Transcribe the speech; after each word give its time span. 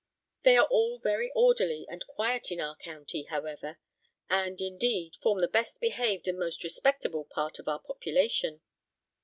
They 0.41 0.57
are 0.57 0.65
all 0.65 0.97
very 0.97 1.31
orderly 1.35 1.85
and 1.87 2.03
quiet 2.07 2.51
in 2.51 2.59
our 2.59 2.75
county, 2.75 3.21
however; 3.29 3.77
and, 4.31 4.59
indeed, 4.59 5.13
form 5.21 5.41
the 5.41 5.47
best 5.47 5.79
behaved 5.79 6.27
and 6.27 6.39
most 6.39 6.63
respectable 6.63 7.25
part 7.25 7.59
of 7.59 7.67
our 7.67 7.81
population. 7.81 8.61